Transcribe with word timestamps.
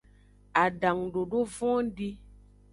Adangudodo 0.63 1.39
vondi. 1.57 2.09